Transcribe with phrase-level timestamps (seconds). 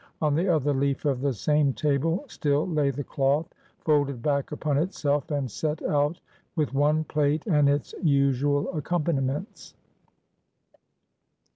[0.19, 3.45] On the other leaf of the same table, still lay the cloth,
[3.85, 6.19] folded back upon itself, and set out
[6.55, 9.75] with one plate and its usual accompaniments.